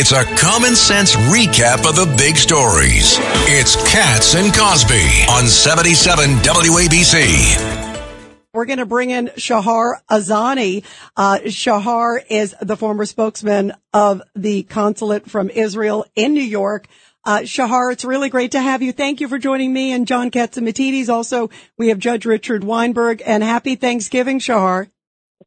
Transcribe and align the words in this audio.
It's 0.00 0.12
a 0.12 0.22
common 0.36 0.76
sense 0.76 1.16
recap 1.16 1.84
of 1.84 1.96
the 1.96 2.06
big 2.16 2.36
stories. 2.36 3.16
It's 3.48 3.74
Cats 3.92 4.36
and 4.36 4.54
Cosby 4.54 5.26
on 5.28 5.48
77 5.48 6.36
WABC. 6.36 7.98
We're 8.54 8.66
going 8.66 8.78
to 8.78 8.86
bring 8.86 9.10
in 9.10 9.32
Shahar 9.36 10.00
Azani. 10.08 10.84
Uh, 11.16 11.40
Shahar 11.48 12.22
is 12.30 12.54
the 12.62 12.76
former 12.76 13.06
spokesman 13.06 13.72
of 13.92 14.22
the 14.36 14.62
consulate 14.62 15.28
from 15.28 15.50
Israel 15.50 16.06
in 16.14 16.32
New 16.32 16.42
York. 16.42 16.86
Uh, 17.24 17.44
Shahar, 17.44 17.90
it's 17.90 18.04
really 18.04 18.28
great 18.28 18.52
to 18.52 18.60
have 18.60 18.82
you. 18.82 18.92
Thank 18.92 19.20
you 19.20 19.26
for 19.26 19.38
joining 19.38 19.72
me 19.72 19.90
and 19.90 20.06
John 20.06 20.30
Catsimatidis. 20.30 21.08
Also, 21.08 21.50
we 21.76 21.88
have 21.88 21.98
Judge 21.98 22.24
Richard 22.24 22.62
Weinberg 22.62 23.20
and 23.26 23.42
happy 23.42 23.74
Thanksgiving, 23.74 24.38
Shahar. 24.38 24.86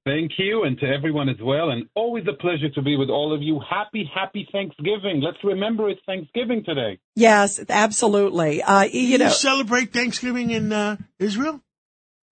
Thank 0.03 0.31
you, 0.39 0.63
and 0.63 0.79
to 0.79 0.87
everyone 0.87 1.29
as 1.29 1.35
well. 1.41 1.69
And 1.69 1.87
always 1.93 2.25
a 2.27 2.33
pleasure 2.33 2.69
to 2.73 2.81
be 2.81 2.95
with 2.97 3.09
all 3.09 3.35
of 3.35 3.43
you. 3.43 3.61
Happy, 3.69 4.09
happy 4.13 4.47
Thanksgiving. 4.51 5.21
Let's 5.21 5.37
remember 5.43 5.89
it's 5.89 6.01
Thanksgiving 6.07 6.63
today. 6.65 6.97
Yes, 7.15 7.59
absolutely. 7.69 8.63
Uh, 8.63 8.83
you, 8.83 9.01
you 9.01 9.17
know, 9.19 9.29
celebrate 9.29 9.93
Thanksgiving 9.93 10.49
in 10.49 10.73
uh, 10.73 10.97
Israel? 11.19 11.61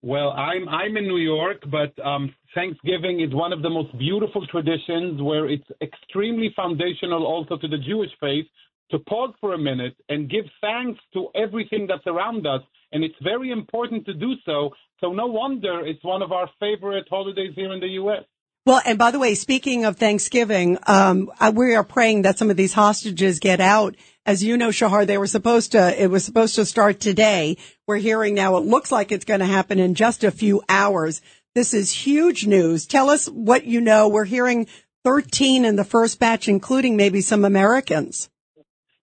Well, 0.02 0.32
I'm 0.32 0.68
I'm 0.68 0.98
in 0.98 1.04
New 1.04 1.18
York, 1.18 1.58
but 1.70 1.94
um, 2.04 2.34
Thanksgiving 2.56 3.20
is 3.20 3.34
one 3.34 3.54
of 3.54 3.62
the 3.62 3.70
most 3.70 3.96
beautiful 4.00 4.48
traditions 4.48 5.22
where 5.22 5.48
it's 5.48 5.68
extremely 5.82 6.52
foundational 6.56 7.26
also 7.26 7.58
to 7.58 7.68
the 7.68 7.78
Jewish 7.78 8.12
faith 8.20 8.48
to 8.92 9.00
pause 9.00 9.34
for 9.40 9.54
a 9.54 9.58
minute 9.58 9.96
and 10.10 10.30
give 10.30 10.46
thanks 10.62 11.00
to 11.14 11.28
everything 11.36 11.88
that's 11.88 12.06
around 12.08 12.46
us. 12.48 12.62
And 12.92 13.04
it's 13.04 13.16
very 13.22 13.52
important 13.52 14.06
to 14.06 14.14
do 14.14 14.34
so. 14.46 14.72
So 15.00 15.12
no 15.12 15.28
wonder 15.28 15.86
it's 15.86 16.04
one 16.04 16.22
of 16.22 16.32
our 16.32 16.50
favorite 16.60 17.08
holidays 17.10 17.54
here 17.56 17.72
in 17.72 17.80
the 17.80 17.88
U.S. 17.88 18.24
Well, 18.66 18.82
and 18.86 19.00
by 19.00 19.12
the 19.12 19.20
way, 19.20 19.36
speaking 19.36 19.86
of 19.86 19.98
Thanksgiving, 19.98 20.78
um, 20.86 21.32
we 21.54 21.76
are 21.76 21.84
praying 21.84 22.24
that 22.24 22.38
some 22.38 22.50
of 22.50 22.58
these 22.58 22.74
hostages 22.74 23.40
get 23.40 23.60
out. 23.60 23.96
As 24.26 24.44
you 24.44 24.58
know, 24.58 24.70
Shahar, 24.70 25.06
they 25.06 25.18
were 25.18 25.28
supposed 25.28 25.72
to, 25.72 26.02
it 26.02 26.08
was 26.08 26.24
supposed 26.24 26.56
to 26.56 26.66
start 26.66 27.00
today. 27.00 27.58
We're 27.88 27.98
hearing 27.98 28.36
now 28.36 28.58
it 28.58 28.66
looks 28.66 28.92
like 28.92 29.12
it's 29.12 29.26
going 29.26 29.40
to 29.40 29.46
happen 29.46 29.80
in 29.80 29.96
just 29.96 30.24
a 30.24 30.32
few 30.32 30.62
hours. 30.68 31.22
This 31.56 31.74
is 31.74 31.92
huge 31.92 32.46
news. 32.46 32.86
Tell 32.86 33.10
us 33.10 33.28
what 33.28 33.66
you 33.66 33.82
know. 33.82 34.08
We're 34.08 34.26
hearing 34.26 34.68
13 35.04 35.66
in 35.66 35.76
the 35.76 35.84
first 35.84 36.20
batch, 36.20 36.48
including 36.48 36.96
maybe 36.96 37.22
some 37.22 37.46
Americans. 37.46 38.30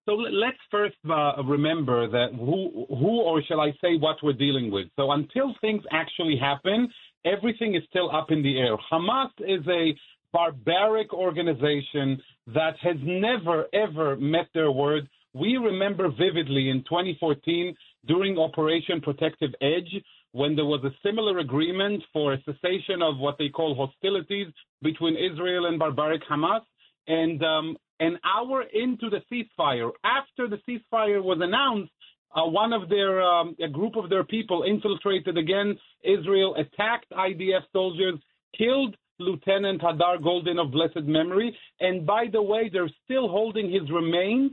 So 0.06 0.12
let's 0.12 0.56
first 0.70 0.94
uh, 1.10 1.42
remember 1.44 2.08
that 2.08 2.28
who, 2.38 2.86
who, 2.88 3.20
or 3.20 3.42
shall 3.42 3.60
I 3.60 3.72
say, 3.82 3.96
what 3.98 4.16
we're 4.22 4.34
dealing 4.34 4.70
with. 4.70 4.86
So 4.94 5.10
until 5.10 5.52
things 5.60 5.82
actually 5.90 6.36
happen, 6.40 6.88
everything 7.24 7.74
is 7.74 7.82
still 7.90 8.14
up 8.14 8.30
in 8.30 8.40
the 8.40 8.56
air. 8.56 8.76
Hamas 8.90 9.30
is 9.40 9.66
a 9.66 9.96
barbaric 10.32 11.12
organization 11.12 12.22
that 12.54 12.76
has 12.80 12.96
never, 13.02 13.66
ever 13.74 14.16
met 14.16 14.46
their 14.54 14.70
word. 14.70 15.08
We 15.34 15.56
remember 15.56 16.08
vividly 16.08 16.70
in 16.70 16.84
2014 16.84 17.74
during 18.06 18.38
Operation 18.38 19.00
Protective 19.00 19.50
Edge 19.60 20.02
when 20.32 20.54
there 20.54 20.66
was 20.66 20.84
a 20.84 20.94
similar 21.02 21.38
agreement 21.38 22.02
for 22.12 22.34
a 22.34 22.42
cessation 22.44 23.02
of 23.02 23.18
what 23.18 23.38
they 23.38 23.48
call 23.48 23.74
hostilities 23.74 24.46
between 24.82 25.16
Israel 25.16 25.66
and 25.66 25.78
barbaric 25.78 26.22
Hamas. 26.30 26.60
And 27.08 27.42
um, 27.42 27.76
an 28.00 28.18
hour 28.24 28.62
into 28.62 29.10
the 29.10 29.20
ceasefire, 29.30 29.90
after 30.04 30.48
the 30.48 30.58
ceasefire 30.68 31.22
was 31.22 31.38
announced, 31.40 31.92
uh, 32.34 32.44
one 32.44 32.72
of 32.72 32.88
their, 32.88 33.22
um, 33.22 33.56
a 33.62 33.68
group 33.68 33.96
of 33.96 34.10
their 34.10 34.24
people 34.24 34.64
infiltrated 34.64 35.38
again 35.38 35.78
Israel, 36.04 36.54
attacked 36.56 37.10
IDF 37.10 37.62
soldiers, 37.72 38.18
killed 38.56 38.96
Lieutenant 39.18 39.80
Hadar 39.80 40.18
Goldin 40.18 40.60
of 40.60 40.72
blessed 40.72 41.06
memory. 41.06 41.56
And 41.80 42.06
by 42.06 42.26
the 42.30 42.42
way, 42.42 42.68
they're 42.70 42.90
still 43.04 43.28
holding 43.28 43.70
his 43.70 43.90
remains 43.90 44.52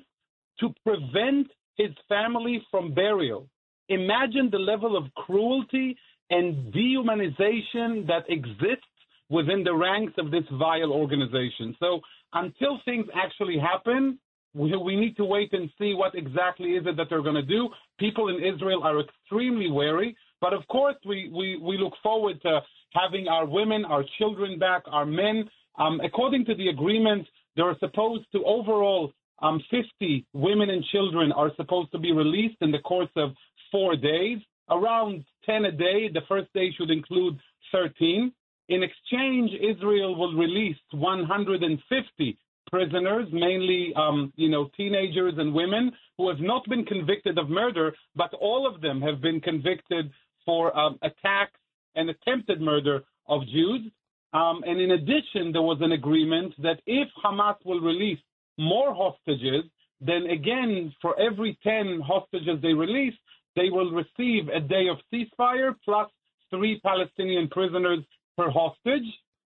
to 0.60 0.74
prevent 0.84 1.48
his 1.76 1.90
family 2.08 2.66
from 2.72 2.94
burial. 2.94 3.50
Imagine 3.90 4.50
the 4.50 4.60
level 4.60 4.96
of 4.96 5.14
cruelty 5.16 5.98
and 6.30 6.74
dehumanization 6.74 8.08
that 8.08 8.24
exists 8.30 8.88
within 9.34 9.64
the 9.64 9.74
ranks 9.74 10.14
of 10.18 10.30
this 10.30 10.44
vile 10.54 10.92
organization. 10.92 11.76
So 11.80 12.00
until 12.34 12.80
things 12.86 13.08
actually 13.16 13.58
happen, 13.58 14.20
we, 14.54 14.76
we 14.78 14.96
need 14.96 15.18
to 15.18 15.26
wait 15.26 15.52
and 15.54 15.70
see 15.80 15.96
what 15.96 16.14
exactly 16.14 16.72
is 16.72 16.86
it 16.86 16.96
that 16.98 17.08
they're 17.10 17.24
going 17.24 17.36
to 17.36 17.42
do. 17.42 17.70
People 18.00 18.30
in 18.30 18.36
Israel 18.44 18.84
are 18.84 19.00
extremely 19.00 19.72
wary, 19.72 20.16
but 20.40 20.54
of 20.54 20.68
course 20.68 20.96
we, 21.04 21.32
we, 21.34 21.58
we 21.58 21.78
look 21.80 21.94
forward 22.04 22.40
to 22.44 22.60
having 22.92 23.28
our 23.28 23.48
women, 23.48 23.86
our 23.86 24.04
children 24.20 24.60
back, 24.60 24.84
our 24.86 25.06
men. 25.06 25.50
Um, 25.80 26.00
according 26.02 26.46
to 26.46 26.56
the 26.56 26.68
agreement, 26.68 27.26
there 27.56 27.66
are 27.66 27.78
supposed 27.80 28.26
to 28.34 28.44
overall 28.46 29.12
um, 29.42 29.60
50 29.72 30.26
women 30.34 30.70
and 30.70 30.84
children 30.86 31.32
are 31.32 31.52
supposed 31.56 31.92
to 31.92 31.98
be 31.98 32.12
released 32.12 32.58
in 32.62 32.72
the 32.72 32.80
course 32.80 33.10
of 33.16 33.32
four 33.72 33.96
days, 33.96 34.38
around 34.70 35.26
10 35.48 35.66
a 35.66 35.72
day. 35.72 36.08
The 36.14 36.22
first 36.30 36.54
day 36.54 36.72
should 36.78 36.92
include 36.92 37.40
13. 37.72 38.32
In 38.70 38.82
exchange, 38.84 39.52
Israel 39.62 40.16
will 40.16 40.34
release 40.34 40.78
150 40.92 42.38
prisoners, 42.72 43.28
mainly, 43.32 43.94
um, 43.96 44.32
you 44.36 44.50
know, 44.50 44.70
teenagers 44.76 45.34
and 45.38 45.54
women 45.54 45.92
who 46.18 46.30
have 46.30 46.40
not 46.40 46.64
been 46.70 46.86
convicted 46.86 47.38
of 47.38 47.50
murder, 47.50 47.94
but 48.16 48.34
all 48.40 48.68
of 48.68 48.82
them 48.82 49.02
have 49.02 49.22
been 49.22 49.40
convicted 49.42 50.10
for 50.46 50.76
um, 50.78 50.98
attacks 51.02 51.60
and 51.96 52.10
attempted 52.10 52.62
murder 52.62 53.04
of 53.28 53.42
Jews. 53.48 53.92
Um, 54.34 54.64
and 54.66 54.80
in 54.82 54.92
addition, 54.92 55.52
there 55.52 55.62
was 55.62 55.78
an 55.82 55.92
agreement 55.92 56.54
that 56.64 56.80
if 56.88 57.08
Hamas 57.24 57.58
will 57.66 57.82
release 57.82 58.20
more 58.58 58.94
hostages, 58.96 59.66
then 60.02 60.24
again, 60.28 60.94
for 61.02 61.20
every 61.20 61.58
10 61.64 62.02
hostages 62.06 62.62
they 62.62 62.74
release, 62.74 63.14
they 63.56 63.70
will 63.70 63.92
receive 63.92 64.48
a 64.48 64.60
day 64.60 64.88
of 64.90 64.98
ceasefire 65.14 65.76
plus 65.86 66.10
three 66.50 66.80
Palestinian 66.82 67.48
prisoners 67.50 68.00
per 68.38 68.50
hostage, 68.50 69.08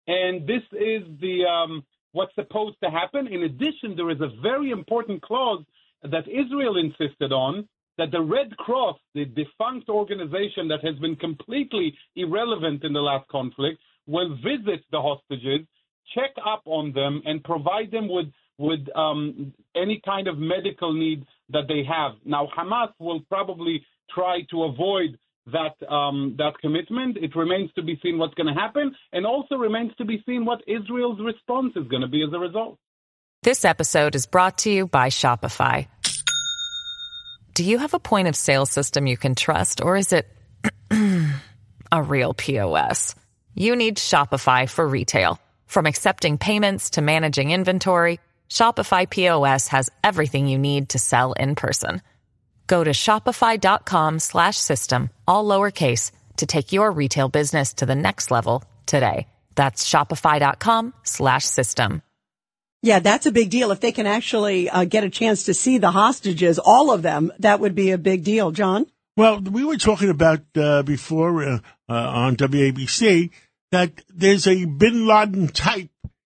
and 0.08 0.46
this 0.48 0.64
is 0.74 1.04
the 1.22 1.46
um, 1.46 1.84
what's 2.12 2.36
supposed 2.36 2.78
to 2.84 2.90
happen. 2.90 3.28
In 3.28 3.44
addition, 3.44 3.96
there 3.96 4.10
is 4.10 4.22
a 4.22 4.30
very 4.42 4.72
important 4.72 5.22
clause 5.22 5.64
that 6.04 6.28
Israel 6.28 6.78
insisted 6.78 7.32
on 7.32 7.68
that 7.98 8.12
the 8.12 8.22
Red 8.22 8.56
Cross, 8.58 8.98
the 9.14 9.26
defunct 9.26 9.88
organization 9.90 10.68
that 10.68 10.84
has 10.84 10.96
been 11.00 11.16
completely 11.16 11.96
irrelevant 12.16 12.84
in 12.84 12.94
the 12.94 13.00
last 13.00 13.28
conflict, 13.30 13.80
will 14.08 14.36
visit 14.36 14.84
the 14.92 15.02
hostages, 15.02 15.66
check 16.14 16.32
up 16.46 16.62
on 16.66 16.92
them, 16.94 17.22
and 17.26 17.44
provide 17.44 17.92
them 17.92 18.08
with 18.10 18.28
with 18.60 18.82
um, 18.96 19.52
any 19.76 20.00
kind 20.06 20.28
of 20.28 20.38
medical 20.38 20.94
need 20.94 21.26
that 21.50 21.68
they 21.68 21.84
have. 21.84 22.14
Now, 22.24 22.48
Hamas 22.56 22.92
will 23.00 23.22
probably 23.22 23.84
try 24.14 24.42
to 24.52 24.64
avoid 24.64 25.18
that 25.48 25.76
um, 25.92 26.36
that 26.38 26.54
commitment. 26.62 27.18
It 27.18 27.36
remains 27.36 27.72
to 27.74 27.84
be 27.84 28.00
seen 28.02 28.18
what's 28.18 28.34
going 28.36 28.54
to 28.54 28.60
happen, 28.60 28.96
and 29.12 29.26
also 29.26 29.56
remains 29.56 29.92
to 29.98 30.06
be 30.06 30.24
seen 30.26 30.46
what 30.46 30.62
Israel's 30.68 31.20
response 31.20 31.74
is 31.76 31.88
going 31.88 32.02
to 32.02 32.08
be 32.08 32.24
as 32.24 32.34
a 32.34 32.40
result. 32.40 32.78
This 33.44 33.66
episode 33.66 34.16
is 34.16 34.26
brought 34.26 34.60
to 34.60 34.72
you 34.72 34.88
by 34.88 35.10
Shopify. 35.10 35.88
Do 37.56 37.64
you 37.64 37.78
have 37.78 37.94
a 37.94 38.00
point 38.00 38.28
of 38.28 38.36
sale 38.36 38.66
system 38.66 39.06
you 39.06 39.18
can 39.18 39.36
trust, 39.36 39.82
or 39.82 39.98
is 39.98 40.14
it 40.14 40.28
a 41.92 42.02
real 42.02 42.34
POS? 42.34 43.16
You 43.54 43.76
need 43.76 43.98
Shopify 43.98 44.70
for 44.70 44.88
retail. 44.88 45.40
From 45.68 45.86
accepting 45.86 46.38
payments 46.38 46.92
to 46.92 47.02
managing 47.02 47.52
inventory, 47.52 48.20
Shopify 48.50 49.10
POS 49.10 49.68
has 49.70 49.90
everything 50.04 50.48
you 50.48 50.58
need 50.58 50.90
to 50.90 51.00
sell 51.00 51.34
in 51.34 51.56
person. 51.56 52.02
Go 52.74 52.84
to 52.84 52.90
shopify.com 52.90 54.18
slash 54.18 54.58
system, 54.58 55.12
all 55.28 55.46
lowercase, 55.46 56.10
to 56.38 56.48
take 56.48 56.72
your 56.72 56.92
retail 56.92 57.30
business 57.30 57.72
to 57.76 57.86
the 57.86 57.94
next 57.94 58.32
level 58.32 58.64
today. 58.88 59.28
That's 59.54 59.88
shopify.com 59.88 60.96
slash 61.04 61.46
system. 61.46 62.02
Yeah, 62.82 62.98
that's 62.98 63.28
a 63.28 63.32
big 63.32 63.52
deal. 63.52 63.70
If 63.70 63.80
they 63.80 63.92
can 63.92 64.08
actually 64.08 64.72
uh, 64.72 64.86
get 64.86 65.04
a 65.04 65.12
chance 65.12 65.44
to 65.44 65.54
see 65.54 65.78
the 65.78 65.92
hostages, 65.92 66.58
all 66.58 66.90
of 66.90 67.04
them, 67.04 67.32
that 67.38 67.60
would 67.60 67.76
be 67.76 67.92
a 67.92 68.00
big 68.00 68.24
deal. 68.24 68.50
John? 68.50 68.88
Well, 69.16 69.40
we 69.40 69.64
were 69.64 69.78
talking 69.78 70.10
about 70.10 70.42
uh, 70.56 70.82
before 70.82 71.44
uh, 71.44 71.60
uh 71.88 71.94
on 71.94 72.38
WABC 72.38 73.30
that 73.72 74.02
there's 74.10 74.48
a 74.48 74.66
bin 74.66 75.06
Laden 75.06 75.50
type 75.50 75.92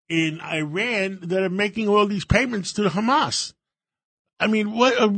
in 0.09 0.41
Iran 0.41 1.19
that 1.23 1.43
are 1.43 1.51
making 1.51 1.89
all 1.89 2.07
these 2.07 2.25
payments 2.25 2.75
to 2.75 2.85
the 2.85 2.91
Hamas. 2.91 3.55
I 4.41 4.47
mean, 4.47 4.77
what? 4.77 4.99
Uh, 4.99 5.09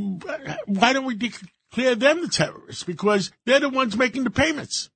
why 0.67 0.93
don't 0.93 1.05
we 1.05 1.15
declare 1.15 1.95
them 1.95 2.23
the 2.23 2.29
terrorists? 2.29 2.85
Because 2.85 3.31
they're 3.47 3.61
the 3.61 3.69
ones 3.69 3.97
making 3.97 4.25
the 4.25 4.31
payments. 4.31 4.91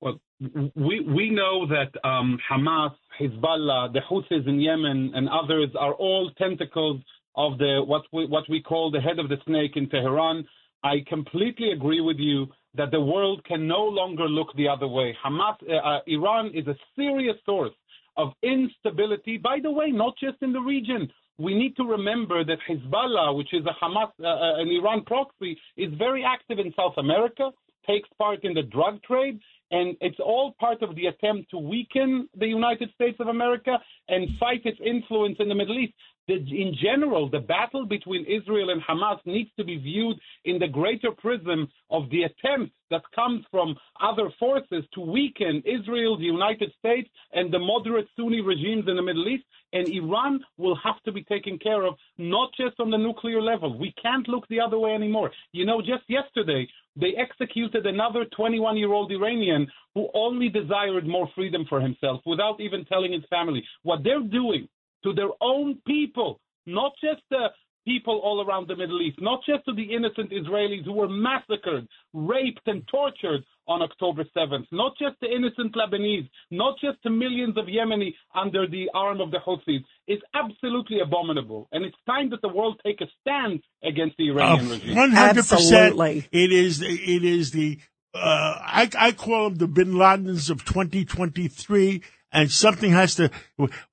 Well, 0.00 0.20
we 0.40 1.00
we 1.00 1.30
know 1.30 1.66
that 1.68 1.92
um, 2.02 2.38
Hamas, 2.50 2.94
Hezbollah, 3.20 3.92
the 3.92 4.00
Houthis 4.10 4.48
in 4.48 4.60
Yemen, 4.60 5.12
and 5.14 5.28
others 5.28 5.68
are 5.78 5.92
all 5.92 6.30
tentacles 6.38 7.02
of 7.36 7.58
the 7.58 7.82
what 7.84 8.02
we 8.12 8.26
what 8.26 8.44
we 8.48 8.62
call 8.62 8.90
the 8.90 9.00
head 9.00 9.18
of 9.18 9.28
the 9.28 9.36
snake 9.46 9.72
in 9.76 9.88
Tehran. 9.88 10.46
I 10.82 11.04
completely 11.06 11.72
agree 11.72 12.00
with 12.00 12.16
you 12.18 12.46
that 12.74 12.90
the 12.90 13.00
world 13.00 13.44
can 13.44 13.66
no 13.66 13.82
longer 13.82 14.24
look 14.24 14.48
the 14.56 14.68
other 14.68 14.88
way. 14.88 15.14
Hamas, 15.22 15.56
uh, 15.68 15.74
uh, 15.74 16.00
Iran 16.06 16.52
is 16.54 16.66
a 16.66 16.74
serious 16.96 17.36
source 17.44 17.74
of 18.16 18.32
instability. 18.42 19.36
By 19.36 19.58
the 19.62 19.70
way, 19.70 19.90
not 19.90 20.14
just 20.18 20.42
in 20.42 20.52
the 20.52 20.60
region. 20.60 21.10
We 21.40 21.54
need 21.54 21.74
to 21.76 21.84
remember 21.84 22.44
that 22.44 22.58
Hezbollah, 22.68 23.34
which 23.34 23.54
is 23.54 23.64
a 23.64 23.74
Hamas, 23.82 24.10
uh, 24.22 24.26
uh 24.26 24.60
an 24.62 24.68
Iran 24.68 25.04
proxy, 25.04 25.56
is 25.78 25.90
very 25.94 26.22
active 26.22 26.58
in 26.58 26.72
South 26.76 26.96
America, 26.98 27.50
takes 27.86 28.08
part 28.18 28.44
in 28.44 28.52
the 28.52 28.62
drug 28.62 29.02
trade, 29.02 29.40
and 29.70 29.96
it's 30.00 30.20
all 30.20 30.54
part 30.58 30.82
of 30.82 30.94
the 30.96 31.06
attempt 31.06 31.50
to 31.50 31.58
weaken 31.58 32.28
the 32.36 32.46
United 32.46 32.90
States 32.94 33.18
of 33.20 33.28
America 33.28 33.78
and 34.08 34.28
fight 34.38 34.62
its 34.64 34.78
influence 34.84 35.36
in 35.38 35.48
the 35.48 35.54
Middle 35.54 35.78
East 35.78 35.94
in 36.30 36.74
general, 36.80 37.28
the 37.28 37.40
battle 37.40 37.86
between 37.86 38.24
Israel 38.26 38.70
and 38.70 38.82
Hamas 38.82 39.18
needs 39.24 39.50
to 39.56 39.64
be 39.64 39.78
viewed 39.78 40.18
in 40.44 40.58
the 40.58 40.68
greater 40.68 41.10
prism 41.10 41.68
of 41.90 42.08
the 42.10 42.24
attempt 42.24 42.72
that 42.90 43.02
comes 43.14 43.44
from 43.50 43.76
other 44.00 44.30
forces 44.38 44.84
to 44.94 45.00
weaken 45.00 45.62
Israel, 45.64 46.16
the 46.16 46.24
United 46.24 46.72
States, 46.78 47.08
and 47.32 47.52
the 47.52 47.58
moderate 47.58 48.08
Sunni 48.16 48.40
regimes 48.40 48.84
in 48.88 48.96
the 48.96 49.02
Middle 49.02 49.28
East. 49.28 49.44
And 49.72 49.88
Iran 49.88 50.40
will 50.56 50.76
have 50.82 51.00
to 51.04 51.12
be 51.12 51.22
taken 51.22 51.56
care 51.56 51.84
of, 51.84 51.94
not 52.18 52.50
just 52.56 52.80
on 52.80 52.90
the 52.90 52.98
nuclear 52.98 53.40
level. 53.40 53.78
We 53.78 53.94
can't 54.02 54.26
look 54.26 54.46
the 54.48 54.60
other 54.60 54.78
way 54.78 54.92
anymore. 54.92 55.30
You 55.52 55.64
know, 55.64 55.80
just 55.80 56.02
yesterday, 56.08 56.66
they 56.96 57.14
executed 57.16 57.86
another 57.86 58.24
21 58.36 58.76
year 58.76 58.92
old 58.92 59.12
Iranian 59.12 59.59
who 59.94 60.08
only 60.14 60.48
desired 60.48 61.06
more 61.06 61.28
freedom 61.34 61.64
for 61.68 61.80
himself 61.80 62.20
without 62.26 62.60
even 62.60 62.84
telling 62.84 63.12
his 63.12 63.24
family. 63.30 63.64
What 63.82 64.04
they're 64.04 64.20
doing 64.20 64.68
to 65.04 65.12
their 65.12 65.30
own 65.40 65.78
people, 65.86 66.40
not 66.66 66.92
just 67.02 67.22
the 67.30 67.48
people 67.84 68.20
all 68.22 68.44
around 68.44 68.68
the 68.68 68.76
Middle 68.76 69.00
East, 69.00 69.18
not 69.20 69.40
just 69.46 69.64
to 69.64 69.72
the 69.72 69.94
innocent 69.94 70.30
Israelis 70.30 70.84
who 70.84 70.92
were 70.92 71.08
massacred, 71.08 71.88
raped, 72.12 72.66
and 72.66 72.86
tortured 72.88 73.42
on 73.66 73.82
October 73.82 74.24
7th, 74.36 74.66
not 74.72 74.92
just 74.98 75.16
the 75.20 75.28
innocent 75.28 75.74
Lebanese, 75.74 76.28
not 76.50 76.74
just 76.80 76.98
the 77.04 77.10
millions 77.10 77.56
of 77.56 77.66
Yemeni 77.66 78.14
under 78.34 78.66
the 78.66 78.90
arm 78.94 79.20
of 79.20 79.30
the 79.30 79.38
Houthis. 79.38 79.84
It's 80.06 80.22
absolutely 80.34 81.00
abominable. 81.00 81.68
And 81.72 81.84
it's 81.84 81.96
time 82.06 82.30
that 82.30 82.42
the 82.42 82.48
world 82.48 82.80
take 82.84 83.00
a 83.00 83.06
stand 83.20 83.60
against 83.82 84.16
the 84.18 84.30
Iranian 84.30 84.66
uh, 84.66 84.74
regime. 84.74 84.96
100%. 84.96 85.16
Absolutely. 85.16 86.28
It 86.32 86.52
is, 86.52 86.82
it 86.82 87.24
is 87.24 87.52
the, 87.52 87.78
uh, 88.14 88.18
I, 88.60 88.90
I 88.98 89.12
call 89.12 89.50
them 89.50 89.58
the 89.58 89.68
bin 89.68 89.92
Ladens 89.92 90.50
of 90.50 90.64
2023 90.64 92.02
and 92.32 92.50
something 92.50 92.90
has 92.92 93.16
to 93.16 93.30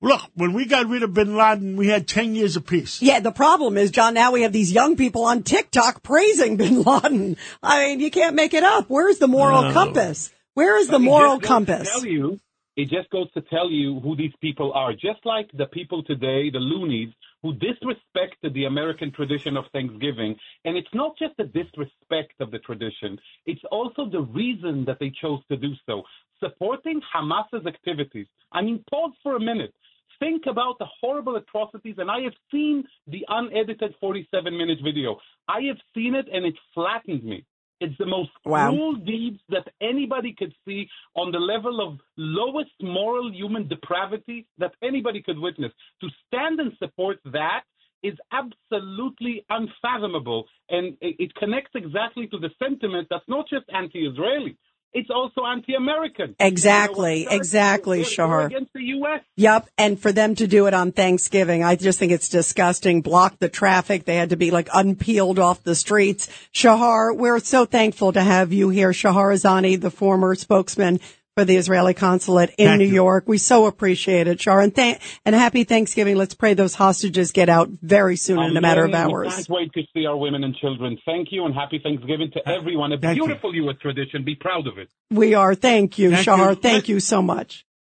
look. 0.00 0.20
When 0.34 0.52
we 0.52 0.66
got 0.66 0.86
rid 0.86 1.02
of 1.02 1.14
Bin 1.14 1.36
Laden, 1.36 1.76
we 1.76 1.88
had 1.88 2.06
ten 2.06 2.34
years 2.34 2.56
of 2.56 2.66
peace. 2.66 3.02
Yeah, 3.02 3.20
the 3.20 3.32
problem 3.32 3.76
is, 3.76 3.90
John. 3.90 4.14
Now 4.14 4.32
we 4.32 4.42
have 4.42 4.52
these 4.52 4.72
young 4.72 4.96
people 4.96 5.24
on 5.24 5.42
TikTok 5.42 6.02
praising 6.02 6.56
Bin 6.56 6.82
Laden. 6.82 7.36
I 7.62 7.86
mean, 7.86 8.00
you 8.00 8.10
can't 8.10 8.34
make 8.36 8.54
it 8.54 8.62
up. 8.62 8.86
Where's 8.88 9.18
the 9.18 9.28
moral 9.28 9.72
compass? 9.72 10.32
Where 10.54 10.78
is 10.78 10.88
the 10.88 10.98
moral 10.98 11.40
compass? 11.40 11.90
tell 11.90 12.06
you, 12.06 12.38
it 12.76 12.88
just 12.88 13.10
goes 13.10 13.30
to 13.32 13.42
tell 13.42 13.70
you 13.70 14.00
who 14.00 14.16
these 14.16 14.32
people 14.40 14.72
are. 14.72 14.92
Just 14.92 15.24
like 15.24 15.50
the 15.52 15.66
people 15.66 16.02
today, 16.02 16.50
the 16.50 16.58
loonies, 16.58 17.12
who 17.42 17.54
disrespected 17.54 18.52
the 18.54 18.64
American 18.64 19.12
tradition 19.12 19.56
of 19.56 19.64
Thanksgiving. 19.72 20.36
And 20.64 20.76
it's 20.76 20.94
not 20.94 21.16
just 21.18 21.36
the 21.36 21.44
disrespect 21.44 22.34
of 22.40 22.50
the 22.50 22.58
tradition, 22.58 23.18
it's 23.46 23.62
also 23.70 24.08
the 24.10 24.22
reason 24.22 24.84
that 24.86 24.98
they 24.98 25.12
chose 25.20 25.40
to 25.48 25.56
do 25.56 25.72
so 25.86 26.02
supporting 26.40 27.00
Hamas's 27.12 27.66
activities. 27.66 28.26
I 28.52 28.62
mean, 28.62 28.84
pause 28.90 29.12
for 29.22 29.36
a 29.36 29.40
minute. 29.40 29.74
Think 30.20 30.44
about 30.46 30.78
the 30.78 30.86
horrible 31.00 31.36
atrocities, 31.36 31.96
and 31.98 32.10
I 32.10 32.20
have 32.20 32.32
seen 32.50 32.84
the 33.06 33.24
unedited 33.28 33.94
47 34.00 34.56
minute 34.56 34.78
video. 34.82 35.18
I 35.46 35.60
have 35.68 35.76
seen 35.94 36.14
it, 36.14 36.26
and 36.32 36.44
it 36.44 36.54
flattened 36.74 37.22
me. 37.24 37.44
It's 37.80 37.96
the 37.98 38.06
most 38.06 38.30
wow. 38.44 38.70
cruel 38.70 38.96
deeds 38.96 39.38
that 39.50 39.68
anybody 39.80 40.34
could 40.36 40.52
see 40.66 40.88
on 41.14 41.30
the 41.30 41.38
level 41.38 41.80
of 41.86 42.00
lowest 42.16 42.72
moral 42.80 43.32
human 43.32 43.68
depravity 43.68 44.46
that 44.58 44.72
anybody 44.82 45.22
could 45.22 45.38
witness. 45.38 45.72
To 46.00 46.08
stand 46.26 46.58
and 46.58 46.72
support 46.78 47.18
that 47.26 47.62
is 48.02 48.14
absolutely 48.32 49.44
unfathomable. 49.48 50.46
And 50.68 50.96
it 51.00 51.34
connects 51.34 51.72
exactly 51.74 52.26
to 52.28 52.38
the 52.38 52.50
sentiment 52.58 53.08
that's 53.10 53.28
not 53.28 53.48
just 53.48 53.64
anti 53.74 54.06
Israeli, 54.06 54.56
it's 54.92 55.10
also 55.10 55.42
anti-American. 55.44 56.34
Exactly, 56.40 57.20
you 57.20 57.26
know, 57.26 57.36
exactly, 57.36 58.04
Shahar. 58.04 58.50
Against 58.78 58.92
the 58.92 58.98
U.S. 58.98 59.24
Yep, 59.36 59.68
and 59.78 60.00
for 60.00 60.12
them 60.12 60.34
to 60.36 60.46
do 60.46 60.66
it 60.66 60.74
on 60.74 60.92
Thanksgiving, 60.92 61.64
I 61.64 61.76
just 61.76 61.98
think 61.98 62.12
it's 62.12 62.28
disgusting. 62.28 63.02
Block 63.02 63.38
the 63.38 63.48
traffic. 63.48 64.04
They 64.04 64.16
had 64.16 64.30
to 64.30 64.36
be 64.36 64.50
like 64.50 64.68
unpeeled 64.70 65.38
off 65.38 65.62
the 65.62 65.74
streets. 65.74 66.28
Shahar, 66.52 67.14
we're 67.14 67.38
so 67.40 67.64
thankful 67.64 68.12
to 68.12 68.20
have 68.20 68.52
you 68.52 68.68
here. 68.68 68.92
Shahar 68.92 69.32
Azani, 69.32 69.80
the 69.80 69.90
former 69.90 70.34
spokesman 70.34 71.00
for 71.38 71.44
the 71.44 71.56
Israeli 71.56 71.94
consulate 71.94 72.50
in 72.58 72.66
Thank 72.66 72.78
New 72.80 72.86
you. 72.86 72.94
York. 72.94 73.24
We 73.28 73.38
so 73.38 73.66
appreciate 73.66 74.26
it, 74.26 74.40
Shar. 74.40 74.60
And, 74.60 74.74
th- 74.74 74.98
and 75.24 75.36
happy 75.36 75.62
Thanksgiving. 75.62 76.16
Let's 76.16 76.34
pray 76.34 76.54
those 76.54 76.74
hostages 76.74 77.30
get 77.30 77.48
out 77.48 77.68
very 77.80 78.16
soon 78.16 78.42
in 78.42 78.56
a 78.56 78.60
matter 78.60 78.84
of 78.84 78.92
hours. 78.92 79.32
can't 79.36 79.48
wait 79.48 79.72
to 79.74 79.82
see 79.94 80.04
our 80.04 80.16
women 80.16 80.42
and 80.42 80.56
children. 80.56 80.98
Thank 81.06 81.28
you 81.30 81.44
and 81.44 81.54
happy 81.54 81.78
Thanksgiving 81.78 82.32
to 82.32 82.48
everyone. 82.48 82.90
A 82.92 82.98
Thank 82.98 83.18
beautiful 83.18 83.54
you. 83.54 83.64
U.S. 83.64 83.76
tradition. 83.80 84.24
Be 84.24 84.34
proud 84.34 84.66
of 84.66 84.78
it. 84.78 84.90
We 85.12 85.34
are. 85.34 85.54
Thank 85.54 85.96
you, 85.96 86.10
Thank 86.10 86.24
Shahar. 86.24 86.50
You. 86.50 86.56
Thank 86.56 86.88
you 86.88 86.98
so 86.98 87.22
much. 87.22 87.64